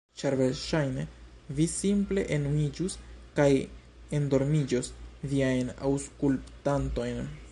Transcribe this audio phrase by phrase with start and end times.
[0.19, 1.03] Ĉar versaĵne
[1.59, 2.95] vi simple enuiĝus
[3.41, 3.47] kaj
[4.21, 4.91] endormiĝos
[5.35, 7.25] viajn aŭskultantojn.